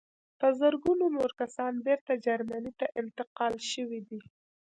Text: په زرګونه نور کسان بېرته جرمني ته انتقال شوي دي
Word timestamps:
په 0.39 0.47
زرګونه 0.59 1.05
نور 1.17 1.31
کسان 1.41 1.73
بېرته 1.85 2.13
جرمني 2.25 2.71
ته 2.79 2.85
انتقال 3.01 3.53
شوي 3.71 4.01
دي 4.09 4.21